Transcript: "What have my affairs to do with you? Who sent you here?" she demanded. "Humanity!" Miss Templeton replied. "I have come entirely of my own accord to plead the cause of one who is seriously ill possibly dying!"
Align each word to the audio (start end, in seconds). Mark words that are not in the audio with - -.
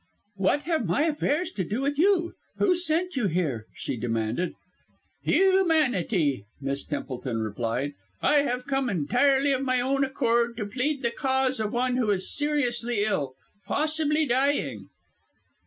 "What 0.37 0.63
have 0.63 0.87
my 0.87 1.03
affairs 1.03 1.51
to 1.51 1.63
do 1.63 1.81
with 1.81 1.99
you? 1.99 2.33
Who 2.57 2.73
sent 2.73 3.15
you 3.15 3.27
here?" 3.27 3.67
she 3.75 3.97
demanded. 3.97 4.55
"Humanity!" 5.21 6.47
Miss 6.59 6.83
Templeton 6.83 7.37
replied. 7.39 7.93
"I 8.19 8.37
have 8.37 8.65
come 8.65 8.89
entirely 8.89 9.51
of 9.53 9.61
my 9.61 9.79
own 9.79 10.03
accord 10.03 10.57
to 10.57 10.65
plead 10.65 11.03
the 11.03 11.11
cause 11.11 11.59
of 11.59 11.71
one 11.71 11.97
who 11.97 12.09
is 12.09 12.35
seriously 12.35 13.03
ill 13.03 13.35
possibly 13.67 14.25
dying!" 14.25 14.89